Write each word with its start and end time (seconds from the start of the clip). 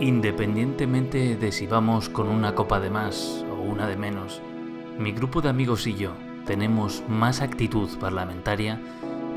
Independientemente 0.00 1.36
de 1.36 1.52
si 1.52 1.66
vamos 1.66 2.10
con 2.10 2.28
una 2.28 2.54
copa 2.54 2.80
de 2.80 2.90
más 2.90 3.42
o 3.50 3.62
una 3.62 3.88
de 3.88 3.96
menos, 3.96 4.42
mi 4.98 5.12
grupo 5.12 5.40
de 5.40 5.48
amigos 5.48 5.86
y 5.86 5.94
yo 5.94 6.12
tenemos 6.44 7.02
más 7.08 7.40
actitud 7.40 7.88
parlamentaria 7.98 8.78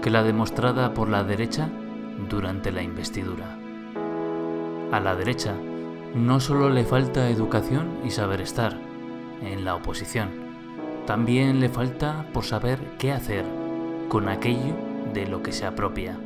que 0.02 0.10
la 0.10 0.22
demostrada 0.22 0.94
por 0.94 1.08
la 1.08 1.24
derecha 1.24 1.70
durante 2.30 2.74
la 2.74 2.84
investidura. 2.84 3.58
A 4.92 5.00
la 5.00 5.16
derecha 5.16 5.56
no 6.14 6.42
solo 6.42 6.70
le 6.70 6.84
falta 6.84 7.30
educación 7.30 8.00
y 8.04 8.10
saber 8.10 8.42
estar 8.42 8.78
en 9.42 9.64
la 9.64 9.76
oposición, 9.76 10.30
también 11.08 11.62
le 11.62 11.70
falta 11.70 12.26
por 12.34 12.44
saber 12.44 12.80
qué 12.98 13.14
hacer 13.14 13.46
con 14.10 14.28
aquello 14.28 14.76
de 15.14 15.26
lo 15.26 15.42
que 15.42 15.54
se 15.54 15.66
apropia. 15.66 16.18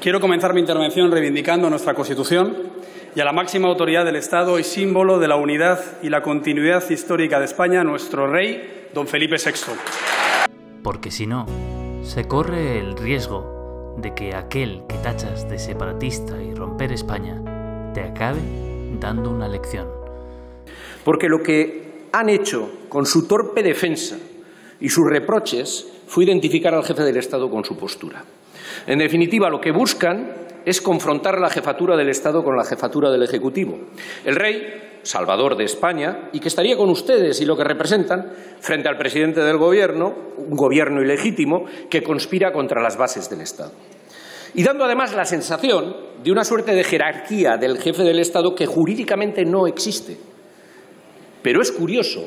Quiero 0.00 0.20
comenzar 0.20 0.54
mi 0.54 0.60
intervención 0.60 1.10
reivindicando 1.10 1.68
nuestra 1.68 1.92
Constitución 1.92 2.78
y 3.14 3.20
a 3.20 3.24
la 3.24 3.32
máxima 3.32 3.68
autoridad 3.68 4.04
del 4.04 4.16
Estado 4.16 4.58
y 4.58 4.64
símbolo 4.64 5.18
de 5.18 5.28
la 5.28 5.36
unidad 5.36 5.80
y 6.02 6.10
la 6.10 6.22
continuidad 6.22 6.88
histórica 6.90 7.38
de 7.38 7.46
España, 7.46 7.84
nuestro 7.84 8.26
rey, 8.26 8.88
don 8.94 9.06
Felipe 9.06 9.36
VI. 9.36 9.72
Porque 10.82 11.10
si 11.10 11.26
no, 11.26 11.46
se 12.02 12.26
corre 12.26 12.78
el 12.78 12.96
riesgo 12.96 13.94
de 13.98 14.14
que 14.14 14.34
aquel 14.34 14.82
que 14.88 14.96
tachas 14.96 15.48
de 15.48 15.58
separatista 15.58 16.40
y 16.42 16.54
romper 16.54 16.92
España 16.92 17.92
te 17.94 18.02
acabe 18.02 18.40
dando 19.00 19.30
una 19.30 19.48
lección. 19.48 19.88
Porque 21.04 21.28
lo 21.28 21.42
que 21.42 22.06
han 22.12 22.28
hecho 22.28 22.70
con 22.88 23.06
su 23.06 23.26
torpe 23.26 23.62
defensa 23.62 24.16
y 24.80 24.88
sus 24.88 25.06
reproches 25.06 25.86
fue 26.06 26.24
identificar 26.24 26.74
al 26.74 26.84
jefe 26.84 27.02
del 27.02 27.16
Estado 27.16 27.50
con 27.50 27.64
su 27.64 27.76
postura. 27.76 28.24
En 28.86 28.98
definitiva, 28.98 29.50
lo 29.50 29.60
que 29.60 29.72
buscan 29.72 30.32
es 30.68 30.82
confrontar 30.82 31.40
la 31.40 31.48
jefatura 31.48 31.96
del 31.96 32.10
Estado 32.10 32.44
con 32.44 32.54
la 32.54 32.64
jefatura 32.64 33.10
del 33.10 33.22
Ejecutivo. 33.22 33.78
El 34.22 34.36
rey, 34.36 35.00
salvador 35.02 35.56
de 35.56 35.64
España, 35.64 36.28
y 36.30 36.40
que 36.40 36.48
estaría 36.48 36.76
con 36.76 36.90
ustedes 36.90 37.40
y 37.40 37.46
lo 37.46 37.56
que 37.56 37.64
representan, 37.64 38.30
frente 38.60 38.86
al 38.86 38.98
presidente 38.98 39.40
del 39.40 39.56
Gobierno, 39.56 40.14
un 40.36 40.54
gobierno 40.54 41.00
ilegítimo 41.00 41.64
que 41.88 42.02
conspira 42.02 42.52
contra 42.52 42.82
las 42.82 42.98
bases 42.98 43.30
del 43.30 43.40
Estado. 43.40 43.72
Y 44.54 44.62
dando 44.62 44.84
además 44.84 45.14
la 45.14 45.24
sensación 45.24 45.96
de 46.22 46.32
una 46.32 46.44
suerte 46.44 46.74
de 46.74 46.84
jerarquía 46.84 47.56
del 47.56 47.78
jefe 47.78 48.02
del 48.02 48.18
Estado 48.18 48.54
que 48.54 48.66
jurídicamente 48.66 49.46
no 49.46 49.66
existe. 49.66 50.18
Pero 51.42 51.62
es 51.62 51.72
curioso 51.72 52.24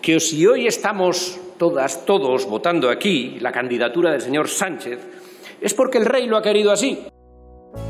que 0.00 0.18
si 0.18 0.44
hoy 0.48 0.66
estamos 0.66 1.38
todas, 1.58 2.04
todos 2.06 2.44
votando 2.46 2.90
aquí 2.90 3.38
la 3.38 3.52
candidatura 3.52 4.10
del 4.10 4.20
señor 4.20 4.48
Sánchez, 4.48 4.98
es 5.60 5.74
porque 5.74 5.98
el 5.98 6.06
rey 6.06 6.26
lo 6.26 6.36
ha 6.36 6.42
querido 6.42 6.72
así. 6.72 6.98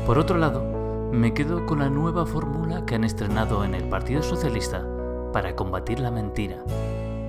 Por 0.05 0.17
otro 0.19 0.37
lado, 0.37 0.63
me 1.11 1.33
quedo 1.33 1.65
con 1.65 1.79
la 1.79 1.89
nueva 1.89 2.25
fórmula 2.25 2.85
que 2.85 2.95
han 2.95 3.03
estrenado 3.03 3.63
en 3.63 3.75
el 3.75 3.83
Partido 3.87 4.23
Socialista 4.23 4.85
para 5.31 5.55
combatir 5.55 5.99
la 5.99 6.11
mentira. 6.11 6.57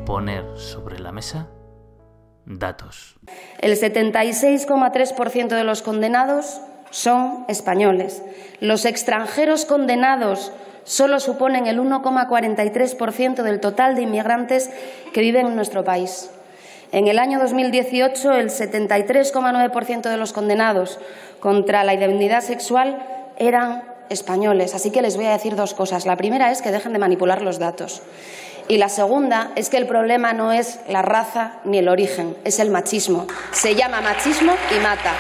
Poner 0.07 0.45
sobre 0.57 0.99
la 0.99 1.13
mesa 1.13 1.49
datos. 2.47 3.17
El 3.61 3.73
76,3% 3.77 5.49
de 5.49 5.65
los 5.65 5.83
condenados 5.83 6.61
son 6.91 7.45
españoles. 7.49 8.23
Los 8.61 8.85
extranjeros 8.85 9.65
condenados 9.65 10.53
solo 10.85 11.21
suponen 11.21 11.67
el 11.67 11.81
1,43% 11.81 13.43
del 13.43 13.61
total 13.61 13.95
de 13.97 14.03
inmigrantes 14.03 14.71
que 15.13 15.21
viven 15.21 15.47
en 15.47 15.57
nuestro 15.57 15.85
país. 15.85 16.31
En 16.95 17.09
el 17.09 17.19
año 17.19 17.41
2018, 17.41 18.35
el 18.35 18.51
73,9% 18.51 20.09
de 20.09 20.17
los 20.17 20.33
condenados 20.33 21.01
contra 21.41 21.83
la 21.83 21.95
indemnidad 21.95 22.41
sexual 22.41 23.05
eran 23.37 23.83
españoles. 24.11 24.77
Así 24.77 24.93
que 24.93 25.03
les 25.03 25.17
voy 25.17 25.27
a 25.27 25.33
decir 25.33 25.57
dos 25.57 25.75
cosas. 25.75 26.07
La 26.07 26.17
primera 26.17 26.53
es 26.53 26.63
que 26.63 26.71
dejen 26.71 26.93
de 26.93 27.01
manipular 27.01 27.43
los 27.43 27.59
datos. 27.59 28.03
Y 28.69 28.77
la 28.79 28.89
segunda 28.89 29.51
es 29.57 29.71
que 29.71 29.77
el 29.77 29.89
problema 29.89 30.35
no 30.35 30.53
es 30.53 30.79
la 30.89 31.03
raza 31.03 31.55
ni 31.65 31.79
el 31.79 31.89
origen, 31.89 32.37
es 32.45 32.61
el 32.61 32.71
machismo. 32.71 33.27
Se 33.51 33.75
llama 33.75 34.01
machismo 34.01 34.53
y 34.71 34.81
mata. 34.81 35.15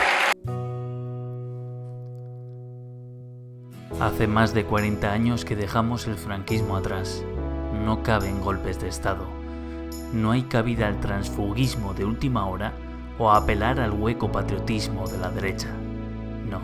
Hace 4.01 4.29
más 4.29 4.55
de 4.55 4.65
40 4.65 5.11
años 5.11 5.45
que 5.45 5.56
dejamos 5.56 6.06
el 6.06 6.15
franquismo 6.15 6.77
atrás. 6.77 7.25
No 7.85 8.05
caben 8.05 8.41
golpes 8.41 8.81
de 8.81 8.87
Estado. 8.87 9.44
No 10.12 10.31
hay 10.31 10.43
cabida 10.43 10.87
al 10.87 11.00
transfugismo 11.00 11.94
de 11.94 12.05
última 12.05 12.47
hora 12.47 12.72
o 13.19 13.31
a 13.31 13.38
apelar 13.38 13.81
al 13.81 13.93
hueco 13.93 14.31
patriotismo 14.31 15.09
de 15.09 15.19
la 15.19 15.31
derecha. 15.31 15.69
No. 16.49 16.60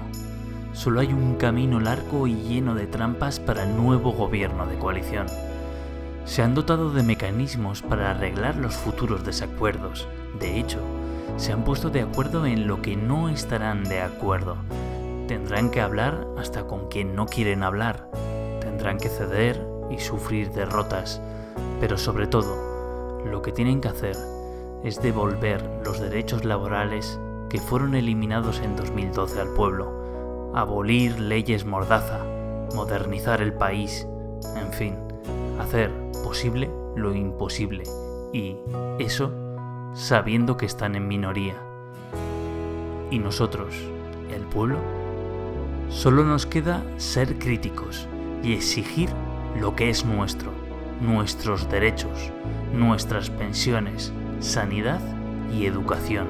Solo 0.73 1.01
hay 1.01 1.13
un 1.13 1.37
camino 1.37 1.81
largo 1.81 2.27
y 2.27 2.35
lleno 2.35 2.75
de 2.75 2.87
trampas 2.87 3.41
para 3.41 3.65
el 3.65 3.77
nuevo 3.77 4.13
gobierno 4.13 4.67
de 4.67 4.79
coalición 4.79 5.27
se 6.31 6.43
han 6.43 6.55
dotado 6.55 6.93
de 6.93 7.03
mecanismos 7.03 7.83
para 7.83 8.13
arreglar 8.13 8.55
los 8.55 8.77
futuros 8.77 9.25
desacuerdos. 9.25 10.07
De 10.39 10.61
hecho, 10.61 10.79
se 11.37 11.53
han 11.53 11.65
puesto 11.65 11.91
de 11.91 12.03
acuerdo 12.03 12.47
en 12.47 12.69
lo 12.69 12.83
que 12.83 12.95
no 12.95 13.29
estarán 13.29 13.83
de 13.83 14.01
acuerdo. 14.01 14.57
Tendrán 15.27 15.73
que 15.73 15.81
hablar 15.81 16.27
hasta 16.39 16.69
con 16.69 16.89
quien 16.89 17.17
no 17.17 17.27
quieren 17.27 17.65
hablar. 17.65 18.09
Tendrán 18.61 18.99
que 18.99 19.09
ceder 19.09 19.67
y 19.91 19.99
sufrir 19.99 20.53
derrotas. 20.53 21.21
Pero 21.81 21.99
sobre 21.99 22.29
todo, 22.29 22.70
lo 23.25 23.43
que 23.43 23.53
tienen 23.53 23.81
que 23.81 23.89
hacer 23.89 24.17
es 24.85 25.03
devolver 25.03 25.63
los 25.85 26.01
derechos 26.01 26.45
laborales 26.45 27.19
que 27.49 27.59
fueron 27.59 27.95
eliminados 27.95 28.61
en 28.61 28.77
2012 28.77 29.41
al 29.41 29.49
pueblo, 29.55 30.53
abolir 30.55 31.19
leyes 31.19 31.65
mordaza, 31.65 32.25
modernizar 32.75 33.43
el 33.43 33.53
país, 33.53 34.07
en 34.57 34.73
fin, 34.73 34.95
hacer 35.59 35.91
posible 36.25 36.71
lo 36.97 37.15
imposible. 37.15 37.85
Y 38.33 38.57
eso 38.99 39.33
sabiendo 39.95 40.57
que 40.57 40.67
están 40.67 40.95
en 40.95 41.09
minoría. 41.09 41.55
Y 43.11 43.19
nosotros, 43.19 43.75
el 44.33 44.43
pueblo, 44.43 44.79
solo 45.89 46.25
nos 46.25 46.47
queda 46.47 46.83
ser 46.97 47.39
críticos 47.39 48.07
y 48.43 48.55
exigir 48.55 49.11
lo 49.59 49.75
que 49.75 49.91
es 49.91 50.05
nuestro, 50.05 50.53
nuestros 51.01 51.69
derechos, 51.71 52.31
nuestras 52.73 53.31
pensiones, 53.31 54.13
sanidad 54.41 55.01
y 55.53 55.67
educación. 55.67 56.29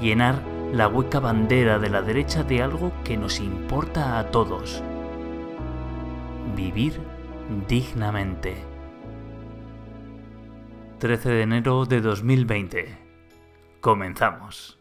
Llenar 0.00 0.42
la 0.72 0.88
hueca 0.88 1.20
bandera 1.20 1.78
de 1.78 1.88
la 1.88 2.02
derecha 2.02 2.44
de 2.44 2.62
algo 2.62 2.92
que 3.04 3.16
nos 3.16 3.40
importa 3.40 4.18
a 4.18 4.30
todos. 4.30 4.82
Vivir 6.54 7.00
dignamente. 7.68 8.56
13 10.98 11.28
de 11.30 11.42
enero 11.42 11.86
de 11.86 12.00
2020. 12.00 12.98
Comenzamos. 13.80 14.78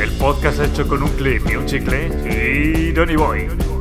El 0.00 0.12
podcast 0.18 0.60
hecho 0.60 0.86
con 0.86 1.02
un 1.02 1.10
clip 1.10 1.42
y 1.50 1.56
un 1.56 1.66
chicle 1.66 2.08
y 2.24 2.92
Donny 2.92 3.16
Boy. 3.16 3.79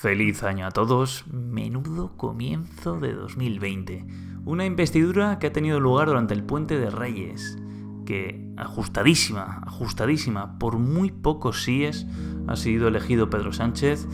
Feliz 0.00 0.44
año 0.44 0.66
a 0.66 0.70
todos, 0.70 1.24
menudo 1.26 2.16
comienzo 2.16 3.00
de 3.00 3.14
2020. 3.14 4.04
Una 4.44 4.64
investidura 4.64 5.38
que 5.38 5.48
ha 5.48 5.52
tenido 5.52 5.80
lugar 5.80 6.06
durante 6.06 6.34
el 6.34 6.44
puente 6.44 6.78
de 6.78 6.88
Reyes, 6.88 7.58
que 8.06 8.48
ajustadísima, 8.56 9.62
ajustadísima, 9.66 10.58
por 10.58 10.78
muy 10.78 11.10
pocos 11.10 11.64
síes 11.64 12.06
ha 12.46 12.54
sido 12.54 12.86
elegido 12.88 13.28
Pedro 13.28 13.52
Sánchez 13.52 14.06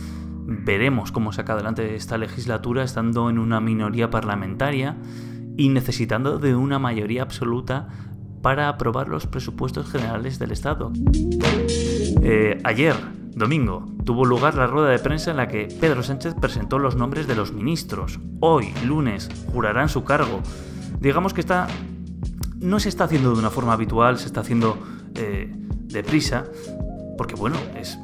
Veremos 0.47 1.11
cómo 1.11 1.33
saca 1.33 1.55
adelante 1.55 1.95
esta 1.95 2.19
legislatura 2.19 2.83
estando 2.83 3.31
en 3.31 3.39
una 3.39 3.61
minoría 3.61 4.11
parlamentaria 4.11 4.97
y 5.56 5.71
necesitando 5.71 6.39
de 6.39 6.54
una 6.54 6.78
mayoría 6.78 7.22
absoluta 7.22 7.89
para 8.42 8.69
aprobar 8.69 9.09
los 9.09 9.27
presupuestos 9.27 9.91
generales 9.91 10.39
del 10.39 10.53
Estado. 10.53 10.92
Eh, 12.22 12.59
ayer, 12.63 12.95
domingo, 13.34 13.86
tuvo 14.04 14.25
lugar 14.25 14.54
la 14.54 14.66
rueda 14.66 14.89
de 14.89 14.98
prensa 14.98 15.31
en 15.31 15.36
la 15.36 15.48
que 15.48 15.69
Pedro 15.81 16.03
Sánchez 16.03 16.34
presentó 16.41 16.78
los 16.78 16.97
nombres 16.97 17.27
de 17.27 17.34
los 17.34 17.53
ministros. 17.53 18.19
Hoy, 18.41 18.72
lunes, 18.84 19.28
jurarán 19.53 19.89
su 19.89 20.04
cargo. 20.04 20.41
Digamos 21.01 21.34
que 21.34 21.41
está, 21.41 21.66
no 22.60 22.81
se 22.81 22.89
está 22.89 23.04
haciendo 23.04 23.33
de 23.33 23.39
una 23.39 23.51
forma 23.51 23.72
habitual, 23.72 24.19
se 24.19 24.27
está 24.27 24.41
haciendo 24.41 24.78
eh, 25.15 25.53
deprisa, 25.84 26.45
porque 27.19 27.34
bueno, 27.34 27.57
es 27.77 27.98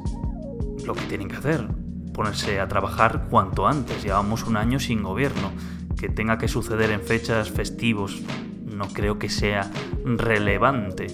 lo 0.85 0.93
que 0.93 1.05
tienen 1.05 1.27
que 1.27 1.37
hacer 1.37 1.67
ponerse 2.13 2.59
a 2.59 2.67
trabajar 2.67 3.27
cuanto 3.29 3.67
antes. 3.67 4.03
Llevamos 4.03 4.43
un 4.43 4.57
año 4.57 4.79
sin 4.79 5.01
gobierno. 5.03 5.51
Que 5.97 6.09
tenga 6.09 6.37
que 6.37 6.47
suceder 6.47 6.89
en 6.89 7.01
fechas 7.01 7.51
festivos 7.51 8.21
no 8.81 8.87
creo 8.87 9.19
que 9.19 9.29
sea 9.29 9.69
relevante. 10.03 11.07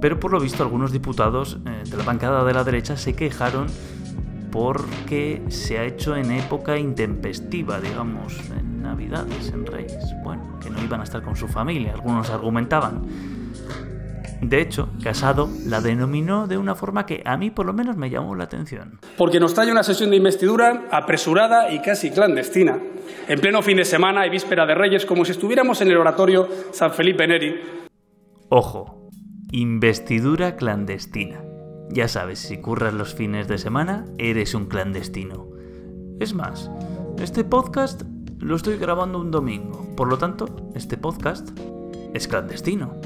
Pero 0.00 0.20
por 0.20 0.32
lo 0.32 0.40
visto 0.40 0.62
algunos 0.62 0.92
diputados 0.92 1.58
eh, 1.66 1.88
de 1.88 1.96
la 1.96 2.04
bancada 2.04 2.44
de 2.44 2.52
la 2.52 2.64
derecha 2.64 2.96
se 2.96 3.14
quejaron 3.14 3.66
porque 4.50 5.42
se 5.48 5.78
ha 5.78 5.84
hecho 5.84 6.16
en 6.16 6.30
época 6.30 6.78
intempestiva, 6.78 7.80
digamos, 7.80 8.38
en 8.50 8.82
Navidades, 8.82 9.48
en 9.48 9.66
Reyes. 9.66 10.14
Bueno, 10.22 10.58
que 10.62 10.70
no 10.70 10.82
iban 10.82 11.00
a 11.00 11.04
estar 11.04 11.22
con 11.22 11.36
su 11.36 11.48
familia, 11.48 11.92
algunos 11.92 12.30
argumentaban. 12.30 13.02
De 14.40 14.60
hecho, 14.60 14.90
Casado 15.02 15.48
la 15.66 15.80
denominó 15.80 16.46
de 16.46 16.58
una 16.58 16.74
forma 16.74 17.06
que 17.06 17.22
a 17.24 17.36
mí 17.36 17.50
por 17.50 17.66
lo 17.66 17.72
menos 17.72 17.96
me 17.96 18.10
llamó 18.10 18.34
la 18.34 18.44
atención. 18.44 19.00
Porque 19.16 19.40
nos 19.40 19.54
trae 19.54 19.70
una 19.70 19.82
sesión 19.82 20.10
de 20.10 20.16
investidura 20.16 20.84
apresurada 20.90 21.70
y 21.72 21.80
casi 21.80 22.10
clandestina, 22.10 22.78
en 23.28 23.40
pleno 23.40 23.62
fin 23.62 23.78
de 23.78 23.84
semana 23.84 24.26
y 24.26 24.30
víspera 24.30 24.66
de 24.66 24.74
Reyes, 24.74 25.06
como 25.06 25.24
si 25.24 25.32
estuviéramos 25.32 25.80
en 25.80 25.90
el 25.90 25.96
oratorio 25.96 26.48
San 26.72 26.92
Felipe 26.92 27.26
Neri. 27.26 27.60
Ojo, 28.50 29.05
investidura 29.52 30.56
clandestina. 30.56 31.42
Ya 31.90 32.08
sabes, 32.08 32.40
si 32.40 32.58
curras 32.58 32.92
los 32.92 33.14
fines 33.14 33.46
de 33.46 33.58
semana, 33.58 34.06
eres 34.18 34.54
un 34.54 34.66
clandestino. 34.66 35.48
Es 36.18 36.34
más, 36.34 36.70
este 37.18 37.44
podcast 37.44 38.02
lo 38.38 38.56
estoy 38.56 38.76
grabando 38.76 39.20
un 39.20 39.30
domingo, 39.30 39.94
por 39.96 40.08
lo 40.08 40.18
tanto, 40.18 40.70
este 40.74 40.96
podcast 40.96 41.48
es 42.12 42.26
clandestino. 42.26 43.00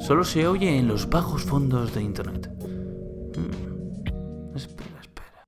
Solo 0.00 0.24
se 0.24 0.46
oye 0.48 0.76
en 0.76 0.88
los 0.88 1.08
bajos 1.08 1.44
fondos 1.44 1.94
de 1.94 2.02
Internet. 2.02 2.50
Hmm. 3.36 4.56
Espera, 4.56 5.00
espera. 5.00 5.46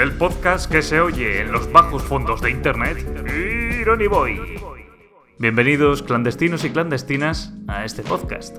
El 0.00 0.12
podcast 0.16 0.70
que 0.70 0.80
se 0.82 1.00
oye 1.00 1.42
en 1.42 1.52
los 1.52 1.70
bajos 1.70 2.02
fondos 2.02 2.40
de 2.40 2.50
Internet. 2.50 2.98
Irony 3.80 4.06
Boy. 4.06 4.59
Bienvenidos 5.40 6.02
clandestinos 6.02 6.64
y 6.66 6.70
clandestinas 6.70 7.54
a 7.66 7.86
este 7.86 8.02
podcast. 8.02 8.58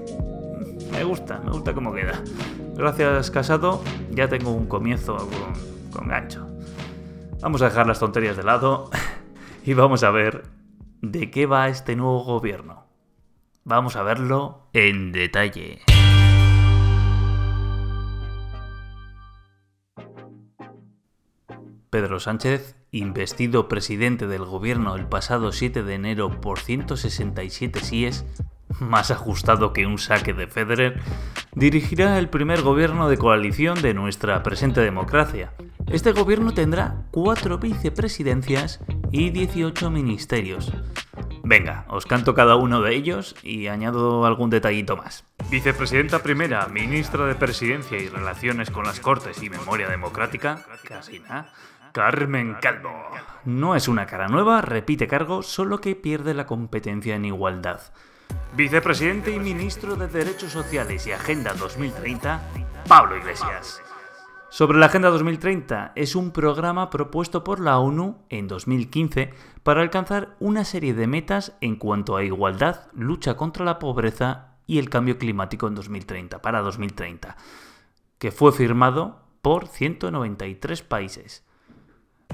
Me 0.91 1.03
gusta, 1.03 1.37
me 1.37 1.51
gusta 1.51 1.75
cómo 1.75 1.93
queda. 1.93 2.23
Gracias 2.75 3.29
Casado, 3.29 3.83
ya 4.09 4.27
tengo 4.27 4.49
un 4.49 4.65
comienzo 4.65 5.29
con, 5.93 6.07
gancho. 6.07 6.49
Vamos 7.39 7.61
a 7.61 7.65
dejar 7.65 7.85
las 7.85 7.99
tonterías 7.99 8.35
de 8.35 8.41
lado 8.41 8.89
y 9.63 9.75
vamos 9.75 10.03
a 10.03 10.09
ver 10.09 10.45
de 11.03 11.29
qué 11.29 11.45
va 11.45 11.69
este 11.69 11.95
nuevo 11.95 12.23
gobierno. 12.23 12.87
Vamos 13.63 13.95
a 13.95 14.01
verlo 14.01 14.67
en 14.73 15.11
detalle. 15.11 15.81
Pedro 21.91 22.19
Sánchez, 22.19 22.75
investido 22.91 23.69
presidente 23.69 24.27
del 24.27 24.43
gobierno 24.43 24.95
el 24.95 25.05
pasado 25.05 25.53
7 25.53 25.83
de 25.83 25.93
enero 25.95 26.41
por 26.41 26.59
167 26.59 27.79
síes, 27.79 28.25
más 28.79 29.11
ajustado 29.11 29.71
que 29.71 29.85
un 29.85 29.97
saque 29.97 30.33
de 30.33 30.47
Federer, 30.47 30.99
dirigirá 31.55 32.19
el 32.19 32.27
primer 32.29 32.61
gobierno 32.61 33.07
de 33.07 33.17
coalición 33.17 33.81
de 33.81 33.93
nuestra 33.93 34.43
presente 34.43 34.81
democracia. 34.81 35.53
Este 35.87 36.11
gobierno 36.11 36.53
tendrá 36.53 37.05
cuatro 37.11 37.59
vicepresidencias 37.59 38.81
y 39.11 39.29
18 39.29 39.89
ministerios. 39.89 40.71
Venga, 41.43 41.85
os 41.89 42.05
canto 42.05 42.33
cada 42.33 42.55
uno 42.55 42.81
de 42.81 42.93
ellos 42.95 43.35
y 43.41 43.67
añado 43.67 44.25
algún 44.25 44.49
detallito 44.49 44.95
más. 44.95 45.23
Vicepresidenta 45.49 46.23
primera, 46.23 46.67
ministra 46.67 47.25
de 47.25 47.35
Presidencia 47.35 47.97
y 47.97 48.09
Relaciones 48.09 48.69
con 48.69 48.85
las 48.85 48.99
Cortes 48.99 49.41
y 49.41 49.49
Memoria 49.49 49.89
Democrática, 49.89 50.65
casi 50.87 51.19
nada. 51.19 51.51
Carmen 51.91 52.55
Calvo. 52.61 52.89
No 53.43 53.75
es 53.75 53.87
una 53.87 54.05
cara 54.05 54.27
nueva, 54.27 54.61
repite 54.61 55.07
cargo, 55.07 55.43
solo 55.43 55.81
que 55.81 55.95
pierde 55.95 56.33
la 56.33 56.45
competencia 56.45 57.15
en 57.15 57.25
igualdad. 57.25 57.81
Vicepresidente 58.55 59.31
y 59.31 59.39
ministro 59.39 59.97
de 59.97 60.07
Derechos 60.07 60.51
Sociales 60.51 61.05
y 61.07 61.11
Agenda 61.11 61.53
2030, 61.53 62.41
Pablo 62.87 63.17
Iglesias. 63.17 63.81
Sobre 64.49 64.77
la 64.77 64.85
Agenda 64.85 65.09
2030 65.09 65.91
es 65.95 66.15
un 66.15 66.31
programa 66.31 66.89
propuesto 66.89 67.43
por 67.43 67.59
la 67.59 67.77
ONU 67.79 68.25
en 68.29 68.47
2015 68.47 69.33
para 69.63 69.81
alcanzar 69.81 70.35
una 70.39 70.63
serie 70.63 70.93
de 70.93 71.07
metas 71.07 71.57
en 71.59 71.75
cuanto 71.75 72.15
a 72.15 72.23
igualdad, 72.23 72.87
lucha 72.93 73.35
contra 73.35 73.65
la 73.65 73.79
pobreza 73.79 74.55
y 74.65 74.79
el 74.79 74.89
cambio 74.89 75.17
climático 75.17 75.67
en 75.67 75.75
2030, 75.75 76.41
para 76.41 76.61
2030, 76.61 77.35
que 78.17 78.31
fue 78.31 78.53
firmado 78.53 79.19
por 79.41 79.67
193 79.67 80.83
países. 80.83 81.45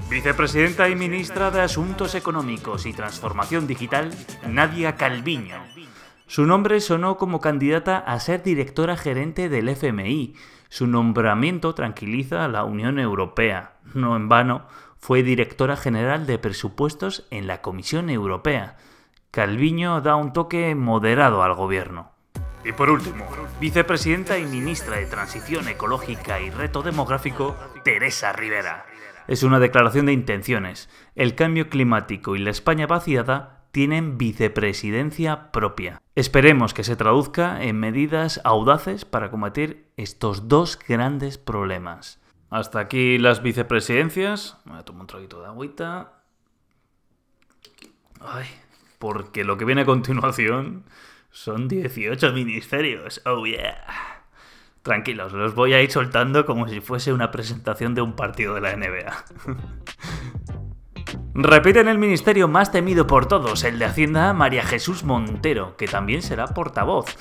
Vicepresidenta 0.06 0.88
y 0.88 0.96
ministra 0.96 1.50
de 1.50 1.60
Asuntos 1.60 2.14
Económicos 2.14 2.86
y 2.86 2.94
Transformación 2.94 3.66
Digital, 3.66 4.10
Nadia 4.46 4.96
Calviño. 4.96 5.62
Su 6.26 6.46
nombre 6.46 6.80
sonó 6.80 7.18
como 7.18 7.40
candidata 7.40 7.98
a 7.98 8.18
ser 8.20 8.42
directora 8.42 8.96
gerente 8.96 9.50
del 9.50 9.68
FMI. 9.68 10.34
Su 10.70 10.86
nombramiento 10.86 11.74
tranquiliza 11.74 12.44
a 12.44 12.48
la 12.48 12.64
Unión 12.64 12.98
Europea. 12.98 13.72
No 13.92 14.16
en 14.16 14.30
vano, 14.30 14.66
fue 14.98 15.22
directora 15.22 15.76
general 15.76 16.26
de 16.26 16.38
presupuestos 16.38 17.26
en 17.30 17.46
la 17.46 17.60
Comisión 17.60 18.08
Europea. 18.08 18.76
Calviño 19.30 20.00
da 20.00 20.16
un 20.16 20.32
toque 20.32 20.74
moderado 20.74 21.42
al 21.42 21.54
gobierno. 21.54 22.12
Y 22.64 22.72
por 22.72 22.88
último, 22.90 23.26
vicepresidenta 23.60 24.38
y 24.38 24.44
ministra 24.46 24.96
de 24.96 25.06
Transición 25.06 25.68
Ecológica 25.68 26.40
y 26.40 26.50
Reto 26.50 26.82
Demográfico, 26.82 27.56
Teresa 27.84 28.32
Rivera. 28.32 28.86
Es 29.28 29.42
una 29.42 29.60
declaración 29.60 30.06
de 30.06 30.14
intenciones. 30.14 30.88
El 31.14 31.34
cambio 31.34 31.68
climático 31.68 32.34
y 32.34 32.38
la 32.38 32.50
España 32.50 32.86
vaciada 32.86 33.66
tienen 33.72 34.16
vicepresidencia 34.16 35.52
propia. 35.52 36.00
Esperemos 36.14 36.72
que 36.72 36.82
se 36.82 36.96
traduzca 36.96 37.62
en 37.62 37.78
medidas 37.78 38.40
audaces 38.42 39.04
para 39.04 39.30
combatir 39.30 39.86
estos 39.98 40.48
dos 40.48 40.78
grandes 40.78 41.36
problemas. 41.36 42.20
Hasta 42.48 42.80
aquí 42.80 43.18
las 43.18 43.42
vicepresidencias. 43.42 44.56
Voy 44.64 44.78
a 44.78 44.84
tomar 44.84 45.02
un 45.02 45.06
traguito 45.06 45.42
de 45.42 45.46
agüita. 45.48 46.22
Ay, 48.20 48.46
porque 48.98 49.44
lo 49.44 49.58
que 49.58 49.66
viene 49.66 49.82
a 49.82 49.86
continuación 49.86 50.84
son 51.30 51.68
18 51.68 52.32
ministerios. 52.32 53.20
Oh 53.26 53.44
yeah. 53.44 54.07
Tranquilos, 54.82 55.32
los 55.32 55.54
voy 55.54 55.74
a 55.74 55.82
ir 55.82 55.90
soltando 55.90 56.46
como 56.46 56.68
si 56.68 56.80
fuese 56.80 57.12
una 57.12 57.30
presentación 57.30 57.94
de 57.94 58.02
un 58.02 58.14
partido 58.14 58.54
de 58.54 58.60
la 58.60 58.76
NBA. 58.76 59.24
Repiten 61.34 61.88
el 61.88 61.98
ministerio 61.98 62.48
más 62.48 62.72
temido 62.72 63.06
por 63.06 63.26
todos, 63.26 63.62
el 63.64 63.78
de 63.78 63.84
Hacienda 63.84 64.32
María 64.32 64.64
Jesús 64.64 65.04
Montero, 65.04 65.76
que 65.76 65.86
también 65.86 66.22
será 66.22 66.48
portavoz. 66.48 67.16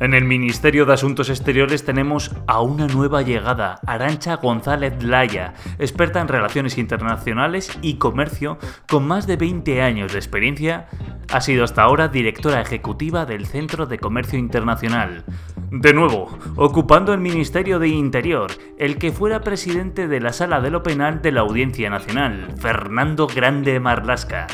En 0.00 0.14
el 0.14 0.24
Ministerio 0.24 0.86
de 0.86 0.94
Asuntos 0.94 1.28
Exteriores 1.28 1.84
tenemos 1.84 2.30
a 2.46 2.62
una 2.62 2.86
nueva 2.86 3.22
llegada, 3.22 3.80
Arancha 3.86 4.36
González 4.36 5.02
Laya, 5.02 5.52
experta 5.78 6.20
en 6.20 6.28
relaciones 6.28 6.78
internacionales 6.78 7.78
y 7.82 7.94
comercio, 7.94 8.58
con 8.88 9.06
más 9.06 9.26
de 9.26 9.36
20 9.36 9.82
años 9.82 10.12
de 10.12 10.18
experiencia, 10.18 10.88
ha 11.30 11.40
sido 11.40 11.64
hasta 11.64 11.82
ahora 11.82 12.08
directora 12.08 12.60
ejecutiva 12.60 13.26
del 13.26 13.46
Centro 13.46 13.86
de 13.86 13.98
Comercio 13.98 14.38
Internacional. 14.38 15.24
De 15.70 15.92
nuevo, 15.92 16.36
ocupando 16.56 17.12
el 17.12 17.20
Ministerio 17.20 17.78
de 17.78 17.88
Interior, 17.88 18.50
el 18.78 18.98
que 18.98 19.12
fuera 19.12 19.42
presidente 19.42 20.08
de 20.08 20.20
la 20.20 20.32
Sala 20.32 20.60
de 20.60 20.70
lo 20.70 20.82
Penal 20.82 21.22
de 21.22 21.32
la 21.32 21.42
Audiencia 21.42 21.90
Nacional, 21.90 22.54
Fernando 22.58 23.26
Grande 23.26 23.78
Marlasca. 23.78 24.46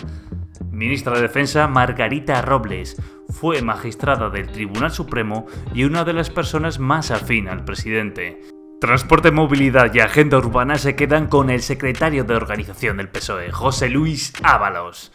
Ministra 0.71 1.15
de 1.15 1.23
Defensa 1.23 1.69
Margarita 1.69 2.43
Robles, 2.43 3.01
fue 3.29 3.63
magistrada 3.63 4.31
del 4.31 4.51
Tribunal 4.51 4.91
Supremo 4.91 5.47
y 5.75 5.85
una 5.85 6.05
de 6.05 6.13
las 6.13 6.31
personas 6.31 6.79
más 6.79 7.11
afín 7.11 7.49
al 7.49 7.65
presidente. 7.65 8.41
Transporte, 8.81 9.31
movilidad 9.31 9.93
y 9.95 10.01
agenda 10.01 10.37
urbana 10.37 10.77
se 10.77 10.97
quedan 10.97 11.29
con 11.29 11.49
el 11.49 11.63
secretario 11.63 12.25
de 12.25 12.35
organización 12.35 12.99
del 12.99 13.09
PSOE, 13.09 13.51
José 13.51 13.89
Luis 13.89 14.35
Ábalos, 14.43 15.13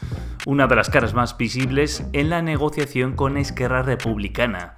una 0.47 0.65
de 0.65 0.75
las 0.75 0.89
caras 0.89 1.13
más 1.13 1.37
visibles 1.37 2.03
en 2.11 2.31
la 2.31 2.41
negociación 2.41 3.15
con 3.15 3.37
Esquerra 3.37 3.83
Republicana. 3.83 4.77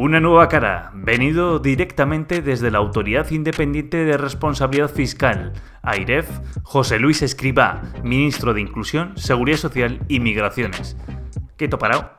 Una 0.00 0.18
nueva 0.18 0.48
cara, 0.48 0.90
venido 0.94 1.60
directamente 1.60 2.42
desde 2.42 2.72
la 2.72 2.78
Autoridad 2.78 3.30
Independiente 3.30 4.04
de 4.04 4.16
Responsabilidad 4.16 4.90
Fiscal, 4.90 5.52
AIREF, 5.82 6.28
José 6.64 6.98
Luis 6.98 7.22
Escribá, 7.22 7.82
ministro 8.02 8.52
de 8.52 8.62
Inclusión, 8.62 9.16
Seguridad 9.16 9.58
Social 9.58 10.00
y 10.08 10.18
Migraciones. 10.18 10.96
Quieto 11.56 11.78
parado, 11.78 12.10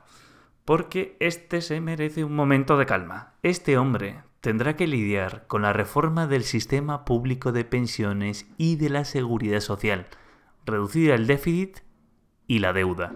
porque 0.65 1.15
este 1.19 1.61
se 1.61 1.79
merece 1.79 2.23
un 2.23 2.35
momento 2.35 2.77
de 2.77 2.87
calma. 2.87 3.33
Este 3.43 3.77
hombre 3.77 4.23
tendrá 4.41 4.75
que 4.75 4.87
lidiar 4.87 5.45
con 5.47 5.61
la 5.61 5.73
reforma 5.73 6.27
del 6.27 6.43
sistema 6.43 7.05
público 7.05 7.51
de 7.51 7.65
pensiones 7.65 8.47
y 8.57 8.75
de 8.75 8.89
la 8.89 9.05
seguridad 9.05 9.59
social, 9.59 10.07
reducir 10.65 11.11
el 11.11 11.27
déficit 11.27 11.79
y 12.47 12.59
la 12.59 12.73
deuda. 12.73 13.13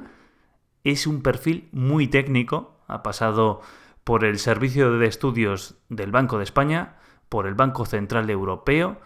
Es 0.84 1.08
un 1.08 1.22
perfil 1.22 1.70
muy 1.72 2.08
técnico, 2.08 2.80
ha 2.88 3.04
pasado 3.04 3.62
por 4.04 4.24
el 4.24 4.40
Servicio 4.40 4.98
de 4.98 5.08
Estudios 5.08 5.76
del 5.90 6.12
Banco 6.12 6.38
de 6.38 6.44
España, 6.44 6.98
por 7.30 7.46
el 7.46 7.54
Banco 7.54 7.86
Central 7.86 8.30
Europeo 8.30 9.00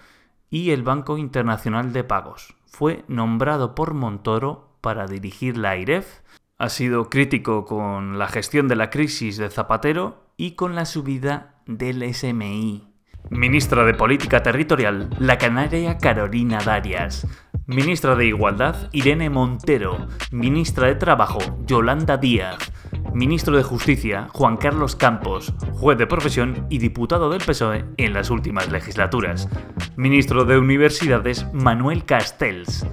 y 0.49 0.71
el 0.71 0.83
Banco 0.83 1.17
Internacional 1.17 1.93
de 1.93 2.03
Pagos. 2.03 2.55
Fue 2.65 3.03
nombrado 3.07 3.75
por 3.75 3.93
Montoro 3.93 4.77
para 4.81 5.07
dirigir 5.07 5.57
la 5.57 5.71
AIREF, 5.71 6.21
ha 6.63 6.69
sido 6.69 7.09
crítico 7.09 7.65
con 7.65 8.17
la 8.17 8.29
gestión 8.29 8.69
de 8.69 8.77
la 8.77 8.89
crisis 8.89 9.35
de 9.35 9.49
Zapatero 9.49 10.29
y 10.37 10.51
con 10.51 10.75
la 10.75 10.85
subida 10.85 11.55
del 11.65 12.13
SMI. 12.13 12.87
Ministra 13.29 13.83
de 13.83 13.93
Política 13.93 14.43
Territorial, 14.43 15.09
la 15.19 15.37
canaria 15.37 15.97
Carolina 15.97 16.59
Darias. 16.63 17.27
Ministra 17.67 18.15
de 18.15 18.27
Igualdad, 18.27 18.87
Irene 18.93 19.29
Montero. 19.29 20.07
Ministra 20.31 20.87
de 20.87 20.95
Trabajo, 20.95 21.39
Yolanda 21.65 22.15
Díaz. 22.15 22.71
Ministro 23.13 23.57
de 23.57 23.63
Justicia, 23.63 24.29
Juan 24.31 24.55
Carlos 24.55 24.95
Campos, 24.95 25.53
juez 25.73 25.97
de 25.97 26.07
profesión 26.07 26.65
y 26.69 26.77
diputado 26.77 27.29
del 27.29 27.43
PSOE 27.45 27.83
en 27.97 28.13
las 28.13 28.29
últimas 28.29 28.71
legislaturas. 28.71 29.49
Ministro 29.97 30.45
de 30.45 30.57
Universidades, 30.57 31.45
Manuel 31.51 32.05
Castells. 32.05 32.87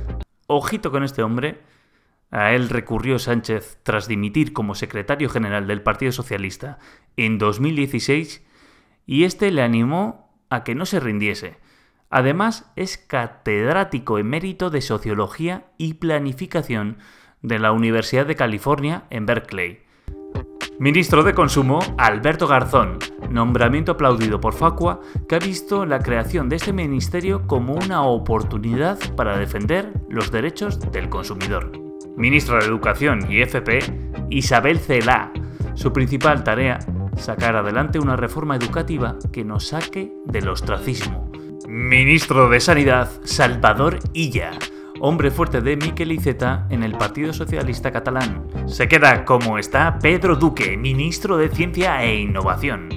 Ojito 0.48 0.90
con 0.90 1.04
este 1.04 1.22
hombre. 1.22 1.70
A 2.30 2.52
él 2.52 2.68
recurrió 2.68 3.18
Sánchez 3.18 3.78
tras 3.82 4.06
dimitir 4.06 4.52
como 4.52 4.74
secretario 4.74 5.28
general 5.28 5.66
del 5.66 5.82
Partido 5.82 6.12
Socialista 6.12 6.78
en 7.16 7.38
2016 7.38 8.44
y 9.06 9.24
este 9.24 9.50
le 9.50 9.62
animó 9.62 10.32
a 10.48 10.62
que 10.62 10.74
no 10.74 10.86
se 10.86 11.00
rindiese 11.00 11.58
Además, 12.10 12.70
es 12.74 12.98
catedrático 12.98 14.18
emérito 14.18 14.68
de 14.68 14.80
Sociología 14.80 15.66
y 15.78 15.94
Planificación 15.94 16.98
de 17.40 17.60
la 17.60 17.70
Universidad 17.70 18.26
de 18.26 18.34
California 18.34 19.04
en 19.10 19.26
Berkeley. 19.26 19.84
Ministro 20.80 21.22
de 21.22 21.34
Consumo, 21.34 21.78
Alberto 21.98 22.48
Garzón, 22.48 22.98
nombramiento 23.30 23.92
aplaudido 23.92 24.40
por 24.40 24.54
Facua, 24.54 25.00
que 25.28 25.36
ha 25.36 25.38
visto 25.38 25.86
la 25.86 26.00
creación 26.00 26.48
de 26.48 26.56
este 26.56 26.72
ministerio 26.72 27.46
como 27.46 27.74
una 27.74 28.02
oportunidad 28.02 28.98
para 29.14 29.38
defender 29.38 29.92
los 30.08 30.32
derechos 30.32 30.80
del 30.90 31.08
consumidor. 31.08 31.89
Ministro 32.20 32.58
de 32.58 32.66
Educación 32.66 33.32
y 33.32 33.40
FP, 33.40 33.78
Isabel 34.28 34.78
Celá. 34.78 35.32
Su 35.72 35.90
principal 35.90 36.44
tarea, 36.44 36.78
sacar 37.16 37.56
adelante 37.56 37.98
una 37.98 38.14
reforma 38.14 38.56
educativa 38.56 39.16
que 39.32 39.42
nos 39.42 39.68
saque 39.68 40.12
del 40.26 40.48
ostracismo 40.48 41.30
Ministro 41.66 42.50
de 42.50 42.60
Sanidad, 42.60 43.10
Salvador 43.24 44.00
Illa, 44.12 44.50
hombre 45.00 45.30
fuerte 45.30 45.62
de 45.62 45.78
Miquel 45.78 46.12
Iceta 46.12 46.66
en 46.68 46.82
el 46.82 46.92
Partido 46.92 47.32
Socialista 47.32 47.90
Catalán. 47.90 48.46
Se 48.66 48.86
queda 48.86 49.24
como 49.24 49.56
está 49.56 49.98
Pedro 49.98 50.36
Duque, 50.36 50.76
ministro 50.76 51.38
de 51.38 51.48
Ciencia 51.48 52.04
e 52.04 52.20
Innovación. 52.20 52.90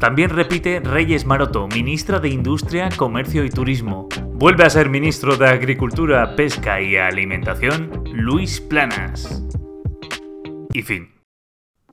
También 0.00 0.30
repite 0.30 0.80
Reyes 0.80 1.24
Maroto, 1.24 1.68
ministra 1.68 2.18
de 2.18 2.30
Industria, 2.30 2.88
Comercio 2.96 3.44
y 3.44 3.50
Turismo. 3.50 4.08
Vuelve 4.40 4.64
a 4.64 4.70
ser 4.70 4.88
ministro 4.88 5.36
de 5.36 5.46
Agricultura, 5.46 6.34
Pesca 6.34 6.80
y 6.80 6.96
Alimentación, 6.96 8.04
Luis 8.10 8.58
Planas. 8.58 9.44
Y 10.72 10.80
fin. 10.80 11.10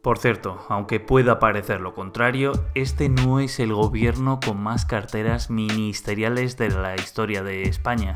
Por 0.02 0.18
cierto, 0.18 0.66
aunque 0.70 1.02
pueda 1.02 1.40
parecer 1.40 1.82
lo 1.82 1.94
contrario, 1.94 2.54
este 2.74 3.10
no 3.10 3.42
es 3.42 3.60
el 3.60 3.74
gobierno 3.74 4.40
con 4.40 4.64
más 4.64 4.86
carteras 4.86 5.50
ministeriales 5.50 6.56
de 6.56 6.70
la 6.70 6.96
historia 6.96 7.44
de 7.44 7.64
España. 7.64 8.16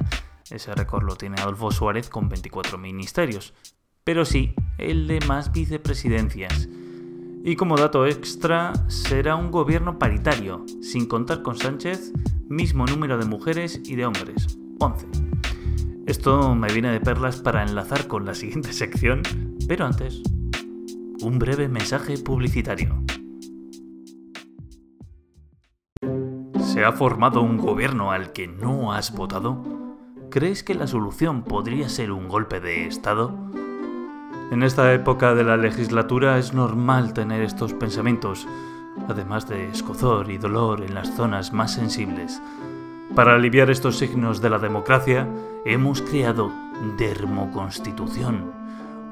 Ese 0.50 0.74
récord 0.76 1.04
lo 1.04 1.18
tiene 1.18 1.42
Adolfo 1.42 1.70
Suárez 1.70 2.08
con 2.08 2.30
24 2.30 2.78
ministerios. 2.78 3.54
Pero 4.06 4.24
sí, 4.24 4.56
el 4.78 5.08
de 5.08 5.20
más 5.28 5.52
vicepresidencias. 5.52 6.70
Y 7.44 7.58
como 7.58 7.76
dato 7.76 8.08
extra, 8.08 8.72
será 8.88 9.36
un 9.36 9.52
gobierno 9.52 10.00
paritario, 10.00 10.64
sin 10.82 11.06
contar 11.06 11.42
con 11.42 11.58
Sánchez, 11.58 12.14
mismo 12.52 12.86
número 12.86 13.18
de 13.18 13.26
mujeres 13.26 13.82
y 13.86 13.96
de 13.96 14.06
hombres, 14.06 14.60
11. 14.80 15.08
Esto 16.06 16.54
me 16.54 16.68
viene 16.72 16.92
de 16.92 17.00
perlas 17.00 17.38
para 17.38 17.64
enlazar 17.64 18.08
con 18.08 18.26
la 18.26 18.36
siguiente 18.36 18.74
sección, 18.74 19.22
pero 19.68 19.86
antes 19.86 20.22
un 21.22 21.40
breve 21.40 21.70
mensaje 21.70 22.18
publicitario. 22.18 23.04
¿Se 26.60 26.84
ha 26.84 26.92
formado 26.92 27.42
un 27.42 27.58
gobierno 27.58 28.12
al 28.12 28.34
que 28.34 28.48
no 28.48 28.92
has 28.92 29.14
votado? 29.14 29.64
¿Crees 30.30 30.64
que 30.64 30.76
la 30.76 30.88
solución 30.88 31.44
podría 31.44 31.90
ser 31.90 32.12
un 32.12 32.28
golpe 32.28 32.60
de 32.60 32.88
Estado? 32.88 33.34
En 34.52 34.64
esta 34.64 34.94
época 34.94 35.36
de 35.36 35.44
la 35.44 35.58
legislatura 35.58 36.38
es 36.38 36.54
normal 36.54 37.14
tener 37.14 37.42
estos 37.44 37.74
pensamientos, 37.74 38.48
además 39.12 39.48
de 39.48 39.70
escozor 39.70 40.32
y 40.32 40.38
dolor 40.38 40.84
en 40.84 40.96
las 40.96 41.16
zonas 41.16 41.54
más 41.54 41.74
sensibles. 41.74 42.42
Para 43.16 43.36
aliviar 43.36 43.70
estos 43.70 43.98
signos 43.98 44.42
de 44.42 44.50
la 44.50 44.60
democracia, 44.60 45.28
hemos 45.66 46.02
creado 46.02 46.52
Dermoconstitución 46.98 48.62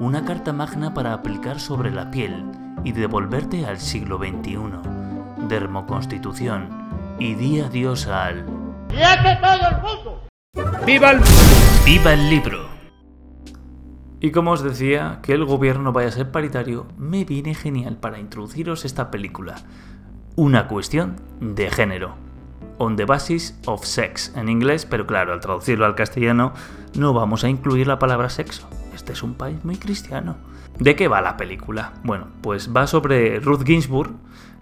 una 0.00 0.24
carta 0.24 0.54
magna 0.54 0.94
para 0.94 1.12
aplicar 1.12 1.60
sobre 1.60 1.90
la 1.90 2.10
piel 2.10 2.46
y 2.84 2.92
devolverte 2.92 3.66
al 3.66 3.78
siglo 3.78 4.16
XXI. 4.16 5.46
Dermoconstitución 5.46 7.16
y 7.18 7.34
di 7.34 7.60
adiós 7.60 8.06
al... 8.06 8.46
todo 8.46 9.68
el 9.68 9.82
mundo! 9.82 10.26
¡Viva 10.86 11.10
el... 11.10 11.20
¡Viva 11.84 12.14
el 12.14 12.30
libro! 12.30 12.69
Y 14.20 14.32
como 14.32 14.52
os 14.52 14.62
decía, 14.62 15.20
que 15.22 15.32
el 15.32 15.44
gobierno 15.44 15.92
vaya 15.92 16.08
a 16.08 16.12
ser 16.12 16.30
paritario 16.30 16.86
me 16.98 17.24
viene 17.24 17.54
genial 17.54 17.96
para 17.96 18.20
introduciros 18.20 18.84
esta 18.84 19.10
película. 19.10 19.56
Una 20.36 20.68
cuestión 20.68 21.16
de 21.40 21.70
género. 21.70 22.14
On 22.78 22.96
the 22.96 23.04
basis 23.04 23.58
of 23.66 23.84
sex 23.84 24.32
en 24.36 24.48
inglés, 24.48 24.86
pero 24.86 25.06
claro, 25.06 25.32
al 25.32 25.40
traducirlo 25.40 25.86
al 25.86 25.94
castellano 25.94 26.52
no 26.96 27.12
vamos 27.12 27.44
a 27.44 27.48
incluir 27.48 27.86
la 27.86 27.98
palabra 27.98 28.30
sexo 28.30 28.68
este 29.00 29.12
es 29.12 29.22
un 29.22 29.34
país 29.34 29.64
muy 29.64 29.76
cristiano. 29.76 30.36
¿De 30.78 30.94
qué 30.94 31.08
va 31.08 31.20
la 31.20 31.36
película? 31.36 31.94
Bueno, 32.04 32.28
pues 32.42 32.70
va 32.74 32.86
sobre 32.86 33.40
Ruth 33.40 33.64
Ginsburg, 33.64 34.12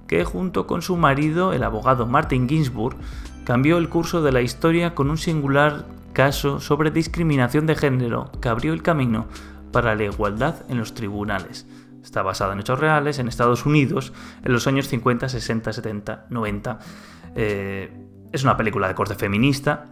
que 0.07 0.25
junto 0.25 0.67
con 0.67 0.81
su 0.81 0.97
marido, 0.97 1.53
el 1.53 1.63
abogado 1.63 2.07
Martin 2.07 2.49
Ginsburg, 2.49 2.97
cambió 3.45 3.79
el 3.79 3.89
curso 3.89 4.23
de 4.23 4.33
la 4.33 4.41
historia 4.41 4.95
con 4.95 5.11
un 5.11 5.19
singular 5.19 5.87
caso 6.13 6.61
sobre 6.61 6.91
discriminación 6.91 7.67
de 7.67 7.77
género 7.77 8.31
que 8.41 8.49
abrió 8.49 8.73
el 8.73 8.83
camino 8.83 9.27
para 9.73 9.95
la 9.95 10.05
igualdad 10.05 10.63
en 10.69 10.79
los 10.79 10.95
tribunales. 10.95 11.67
Está 12.03 12.23
basada 12.23 12.53
en 12.53 12.61
hechos 12.61 12.79
reales 12.79 13.19
en 13.19 13.29
Estados 13.29 13.67
Unidos 13.67 14.13
en 14.43 14.53
los 14.53 14.67
años 14.67 14.89
50, 14.89 15.29
60, 15.29 15.73
70, 15.73 16.27
90. 16.31 16.79
es 17.35 18.43
una 18.43 18.57
película 18.57 18.89
de 18.89 18.95
corte 18.95 19.15
feminista 19.15 19.87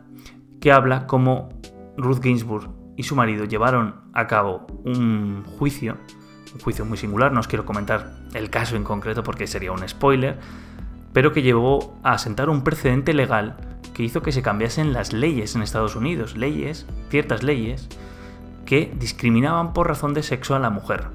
que 0.60 0.72
habla 0.72 1.06
como 1.06 1.50
Ruth 1.96 2.22
Ginsburg 2.22 2.70
y 2.96 3.02
su 3.02 3.14
marido 3.14 3.44
llevaron 3.44 3.96
a 4.12 4.26
cabo 4.26 4.66
un 4.84 5.44
juicio, 5.58 5.96
un 6.54 6.60
juicio 6.60 6.84
muy 6.84 6.96
singular, 6.96 7.32
no 7.32 7.40
os 7.40 7.48
quiero 7.48 7.66
comentar 7.66 8.14
el 8.34 8.50
caso 8.50 8.76
en 8.76 8.84
concreto 8.84 9.22
porque 9.22 9.46
sería 9.46 9.72
un 9.72 9.86
spoiler, 9.86 10.38
pero 11.12 11.32
que 11.32 11.42
llevó 11.42 11.98
a 12.02 12.18
sentar 12.18 12.48
un 12.48 12.64
precedente 12.64 13.12
legal 13.14 13.75
que 13.96 14.02
hizo 14.02 14.20
que 14.20 14.30
se 14.30 14.42
cambiasen 14.42 14.92
las 14.92 15.14
leyes 15.14 15.56
en 15.56 15.62
Estados 15.62 15.96
Unidos, 15.96 16.36
leyes, 16.36 16.84
ciertas 17.08 17.42
leyes, 17.42 17.88
que 18.66 18.92
discriminaban 18.94 19.72
por 19.72 19.88
razón 19.88 20.12
de 20.12 20.22
sexo 20.22 20.54
a 20.54 20.58
la 20.58 20.68
mujer. 20.68 21.06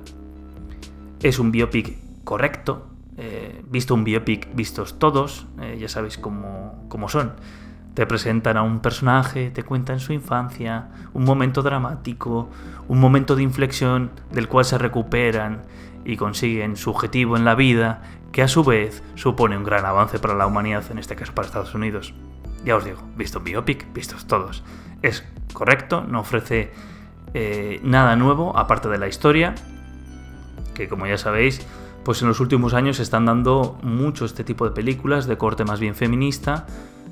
Es 1.21 1.37
un 1.37 1.51
biopic 1.51 1.95
correcto, 2.23 2.87
eh, 3.17 3.63
visto 3.69 3.93
un 3.93 4.03
biopic 4.03 4.47
vistos 4.55 4.97
todos, 4.97 5.45
eh, 5.61 5.77
ya 5.79 5.87
sabéis 5.89 6.17
cómo, 6.17 6.87
cómo 6.89 7.07
son. 7.07 7.33
Te 7.93 8.07
presentan 8.07 8.57
a 8.57 8.63
un 8.63 8.79
personaje, 8.79 9.51
te 9.51 9.61
cuentan 9.61 9.99
su 9.99 10.11
infancia, 10.13 10.87
un 11.13 11.23
momento 11.23 11.61
dramático, 11.61 12.49
un 12.87 12.99
momento 12.99 13.35
de 13.35 13.43
inflexión 13.43 14.09
del 14.31 14.47
cual 14.47 14.65
se 14.65 14.79
recuperan 14.79 15.61
y 16.03 16.17
consiguen 16.17 16.75
su 16.77 16.89
objetivo 16.89 17.37
en 17.37 17.45
la 17.45 17.53
vida, 17.53 18.01
que 18.31 18.41
a 18.41 18.47
su 18.47 18.63
vez 18.63 19.03
supone 19.13 19.55
un 19.55 19.63
gran 19.63 19.85
avance 19.85 20.17
para 20.17 20.33
la 20.33 20.47
humanidad, 20.47 20.83
en 20.89 20.97
este 20.97 21.15
caso 21.15 21.35
para 21.35 21.45
Estados 21.45 21.75
Unidos. 21.75 22.15
Ya 22.65 22.75
os 22.75 22.85
digo, 22.85 22.99
visto 23.15 23.39
biopic, 23.39 23.91
vistos 23.93 24.27
todos. 24.27 24.63
Es 25.01 25.23
correcto, 25.53 26.03
no 26.07 26.19
ofrece 26.19 26.71
eh, 27.33 27.79
nada 27.83 28.15
nuevo 28.15 28.57
aparte 28.57 28.89
de 28.89 28.97
la 28.97 29.07
historia, 29.07 29.55
que 30.73 30.87
como 30.87 31.07
ya 31.07 31.17
sabéis, 31.17 31.65
pues 32.03 32.21
en 32.21 32.27
los 32.27 32.39
últimos 32.39 32.73
años 32.73 32.97
se 32.97 33.03
están 33.03 33.25
dando 33.25 33.79
mucho 33.83 34.25
este 34.25 34.43
tipo 34.43 34.65
de 34.65 34.71
películas 34.71 35.27
de 35.27 35.37
corte 35.37 35.65
más 35.65 35.79
bien 35.79 35.95
feminista, 35.95 36.65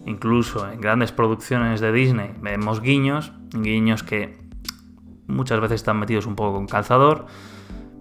incluso 0.06 0.70
en 0.70 0.82
grandes 0.82 1.12
producciones 1.12 1.82
de 1.82 1.92
Disney 1.92 2.32
vemos 2.42 2.82
guiños, 2.82 3.32
guiños 3.52 4.04
que 4.04 4.38
muchas 5.28 5.60
veces 5.60 5.76
están 5.76 6.00
metidos 6.00 6.26
un 6.26 6.36
poco 6.36 6.56
con 6.56 6.68
calzador, 6.68 7.28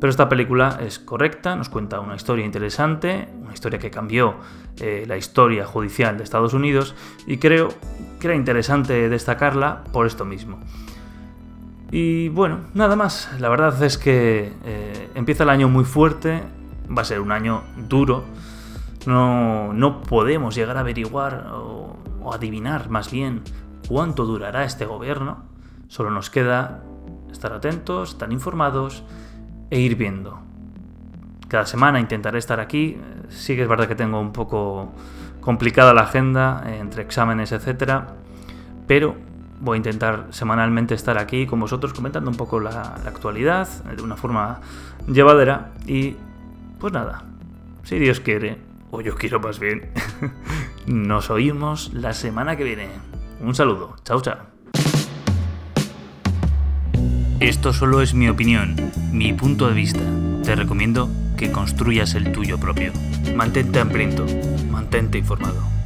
pero 0.01 0.11
esta 0.11 0.29
película 0.29 0.79
es 0.81 0.99
correcta, 0.99 1.57
nos 1.57 1.69
cuenta 1.69 2.01
una 2.01 2.15
historia 2.15 2.45
interesante, 2.45 3.29
una 3.41 3.53
historia 3.53 3.79
que 3.79 3.91
cambió 3.91 4.37
eh, 4.81 5.05
la 5.07 5.17
historia 5.17 5.67
judicial 5.67 6.17
de 6.19 6.25
Estados 6.25 6.55
Unidos 6.55 6.95
y 7.27 7.39
creo 7.39 7.69
que 8.21 8.29
era 8.29 8.37
interesante 8.37 9.09
destacarla 9.09 9.83
por 9.93 10.07
esto 10.07 10.25
mismo. 10.25 10.61
Y 11.91 12.29
bueno, 12.29 12.61
nada 12.75 12.97
más, 12.97 13.31
la 13.41 13.49
verdad 13.49 13.83
es 13.83 13.97
que 13.97 14.53
eh, 14.65 15.09
empieza 15.15 15.45
el 15.45 15.51
año 15.51 15.69
muy 15.69 15.85
fuerte, 15.85 16.43
va 16.97 17.03
a 17.03 17.05
ser 17.05 17.21
un 17.21 17.33
año 17.33 17.63
duro, 17.89 18.25
no, 19.07 19.73
no 19.73 20.03
podemos 20.03 20.55
llegar 20.55 20.77
a 20.77 20.81
averiguar 20.81 21.47
o, 21.53 21.97
adivinar 22.31 22.91
más 22.91 23.11
bien 23.11 23.41
cuánto 23.89 24.27
durará 24.27 24.65
este 24.65 24.85
gobierno. 24.85 25.45
Solo 25.89 26.11
nos 26.11 26.29
queda 26.29 26.83
estar 27.33 27.55
atentos, 27.55 28.11
estar 28.11 28.31
informados 28.31 29.03
e 29.71 29.81
ir 29.81 29.97
viendo. 29.97 30.41
Cada 31.49 31.67
semana 31.67 32.01
intentaré 32.01 32.39
estar 32.39 32.61
aquí. 32.61 32.99
Sí 33.29 33.57
que 33.57 33.63
es 33.63 33.69
verdad 33.69 33.89
que 33.89 33.95
tengo 33.95 34.21
un 34.21 34.33
poco 34.33 34.93
complicada 35.41 35.95
la 35.95 36.03
agenda 36.03 36.65
entre 36.67 37.03
exámenes, 37.03 37.53
etc. 37.53 38.03
Pero 38.87 39.17
voy 39.61 39.77
a 39.77 39.79
intentar 39.79 40.27
semanalmente 40.31 40.95
estar 40.95 41.19
aquí 41.19 41.47
con 41.47 41.61
vosotros 41.61 41.93
comentando 41.93 42.31
un 42.31 42.37
poco 42.37 42.61
la, 42.61 42.99
la 43.03 43.11
actualidad 43.11 43.69
de 43.85 44.03
una 44.03 44.17
forma 44.17 44.61
llevadera 45.07 45.73
y 45.87 46.17
pues 46.79 46.93
nada, 46.93 47.25
si 47.83 47.99
Dios 47.99 48.21
quiere, 48.21 48.59
o 48.91 49.01
yo 49.01 49.17
quiero 49.17 49.41
más 49.41 49.59
bien, 49.59 49.91
nos 50.87 51.31
oímos 51.31 51.93
la 51.93 52.13
semana 52.13 52.57
que 52.57 52.65
viene. 52.65 52.89
Un 53.41 53.55
saludo, 53.55 53.97
chao 54.05 54.21
chao. 54.21 54.58
Esto 57.41 57.73
solo 57.73 58.03
es 58.03 58.15
mi 58.15 58.29
opinión, 58.29 58.75
mi 59.13 59.33
punto 59.33 59.69
de 59.69 59.75
vista. 59.75 60.01
Te 60.43 60.57
recomiendo 60.57 61.09
que 61.37 61.53
construyas 61.53 62.15
el 62.15 62.33
tuyo 62.33 62.59
propio. 62.59 62.93
Mantente 63.37 63.79
hambriento, 63.79 64.27
mantente 64.73 65.19
informado. 65.19 65.78